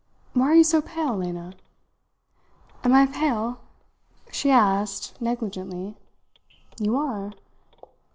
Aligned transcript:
Why 0.33 0.45
are 0.47 0.55
you 0.55 0.63
so 0.63 0.81
pale, 0.81 1.15
Lena?" 1.17 1.53
"Am 2.83 2.91
I 2.91 3.05
pale?" 3.05 3.59
she 4.31 4.49
asked 4.49 5.21
negligently. 5.21 5.95
"You 6.79 6.97
are." 6.97 7.33